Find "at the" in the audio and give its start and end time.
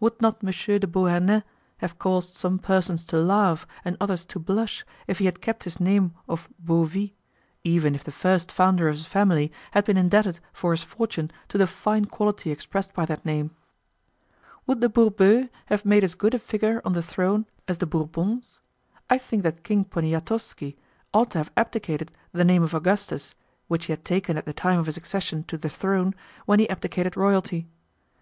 24.36-24.52